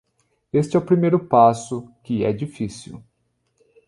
Este 0.51 0.75
é 0.75 0.79
o 0.79 0.83
primeiro 0.83 1.19
passo, 1.27 1.87
que 2.03 2.25
é 2.25 2.33
difícil. 2.33 3.03